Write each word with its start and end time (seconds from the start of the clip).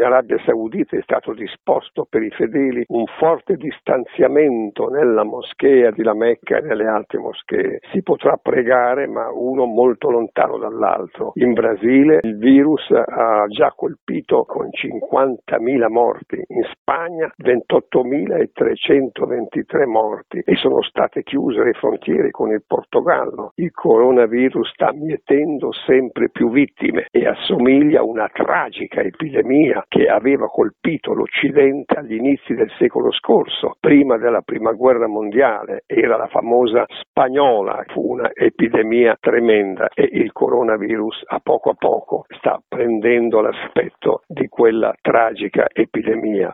in 0.00 0.06
Arabia 0.06 0.38
Saudita 0.46 0.96
è 0.96 1.02
stato 1.02 1.34
disposto 1.34 2.06
per 2.08 2.22
i 2.22 2.30
fedeli 2.30 2.84
un 2.88 3.04
forte 3.18 3.56
distanziamento 3.56 4.88
nella 4.88 5.24
moschea 5.24 5.90
di 5.90 6.02
La 6.02 6.14
Mecca 6.14 6.56
e 6.56 6.62
nelle 6.62 6.86
altre 6.86 7.18
moschee. 7.18 7.80
Si 7.92 8.02
potrà 8.02 8.38
pregare 8.40 9.06
ma 9.06 9.30
uno 9.30 9.66
molto 9.66 10.08
lontano 10.08 10.56
dall'altro. 10.56 11.32
In 11.34 11.52
Brasile 11.52 12.20
il 12.22 12.38
virus 12.38 12.90
ha 12.90 13.44
già 13.48 13.74
colpito 13.76 14.44
con 14.44 14.68
50.000 14.68 15.90
morti, 15.90 16.42
in 16.46 16.62
Spagna 16.90 17.32
28.323 17.40 19.86
morti 19.86 20.42
e 20.44 20.56
sono 20.56 20.82
state 20.82 21.22
chiuse 21.22 21.62
le 21.62 21.74
frontiere 21.74 22.32
con 22.32 22.50
il 22.50 22.64
Portogallo. 22.66 23.52
Il 23.54 23.70
coronavirus 23.70 24.72
sta 24.72 24.92
mietendo 24.92 25.70
sempre 25.86 26.30
più 26.30 26.50
vittime 26.50 27.06
e 27.12 27.28
assomiglia 27.28 28.00
a 28.00 28.04
una 28.04 28.28
tragica 28.32 29.02
epidemia 29.02 29.84
che 29.86 30.08
aveva 30.08 30.48
colpito 30.48 31.14
l'Occidente 31.14 31.96
agli 31.96 32.14
inizi 32.14 32.54
del 32.54 32.72
secolo 32.76 33.12
scorso, 33.12 33.76
prima 33.78 34.18
della 34.18 34.40
prima 34.40 34.72
guerra 34.72 35.06
mondiale, 35.06 35.84
era 35.86 36.16
la 36.16 36.26
famosa 36.26 36.84
spagnola, 36.88 37.84
fu 37.86 38.14
un'epidemia 38.14 39.16
tremenda 39.20 39.86
e 39.94 40.08
il 40.10 40.32
coronavirus 40.32 41.22
a 41.26 41.38
poco 41.38 41.70
a 41.70 41.74
poco 41.74 42.24
sta 42.36 42.60
prendendo 42.66 43.40
l'aspetto 43.40 44.22
di 44.26 44.48
quella 44.48 44.92
tragica 45.00 45.68
epidemia. 45.72 46.48